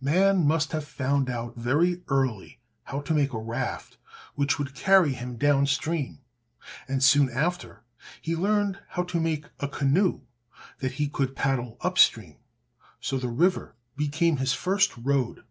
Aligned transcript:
Man 0.00 0.44
must 0.44 0.72
have 0.72 0.84
found 0.84 1.30
out 1.30 1.54
very 1.54 2.02
early 2.08 2.58
how 2.82 3.00
to 3.02 3.14
make 3.14 3.32
a 3.32 3.38
raft 3.38 3.98
which 4.34 4.58
would 4.58 4.74
carry 4.74 5.12
him 5.12 5.36
down 5.36 5.64
stream, 5.66 6.18
and 6.88 7.04
soon 7.04 7.30
after 7.30 7.84
he 8.20 8.34
learned 8.34 8.80
how 8.88 9.04
to 9.04 9.20
make 9.20 9.44
a 9.60 9.68
canoe 9.68 10.22
that 10.80 10.94
he 10.94 11.06
could 11.08 11.36
paddle 11.36 11.76
up 11.82 11.98
stream. 11.98 12.38
So 13.00 13.16
the 13.16 13.28
river 13.28 13.76
became 13.96 14.38
his 14.38 14.52
first 14.54 14.90
road. 14.96 15.44